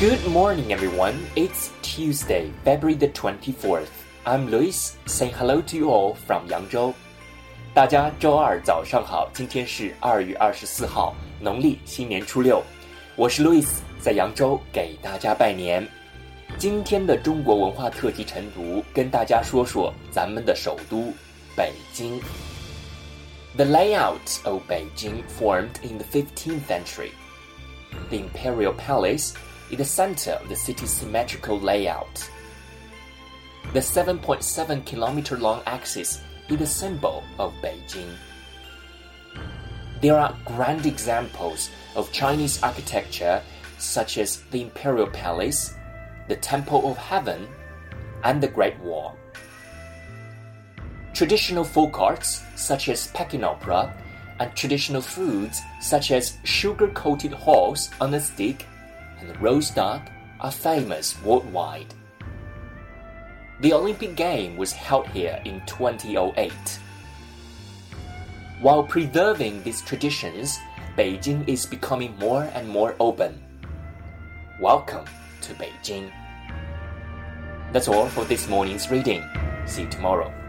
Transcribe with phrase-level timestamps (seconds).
[0.00, 1.26] Good morning, everyone.
[1.36, 3.90] It's Tuesday, February the 24th.
[4.24, 6.94] I'm Lewis, saying hello to you all from Yangzhou.
[7.74, 12.62] 大家周二早上好，今天是二月二十四号，农历新年初六。
[13.14, 13.42] 我是
[23.66, 27.10] layout of Beijing formed in the 15th century.
[28.08, 29.34] The imperial palace
[29.70, 32.28] is the center of the city's symmetrical layout.
[33.72, 38.16] The 7.7 kilometer long axis is the symbol of Beijing.
[40.02, 43.42] There are grand examples of Chinese architecture,
[43.78, 45.74] such as the Imperial Palace,
[46.26, 47.46] the Temple of Heaven,
[48.24, 49.16] and the Great Wall.
[51.14, 53.94] Traditional folk arts, such as Peking opera,
[54.40, 58.66] and traditional foods, such as sugar coated haws on a stick
[59.20, 61.94] and duck, are famous worldwide.
[63.60, 66.52] The Olympic game was held here in 2008.
[68.60, 70.58] While preserving these traditions,
[70.96, 73.40] Beijing is becoming more and more open.
[74.60, 75.04] Welcome
[75.42, 76.10] to Beijing.
[77.72, 79.22] That's all for this morning's reading.
[79.66, 80.39] See you tomorrow.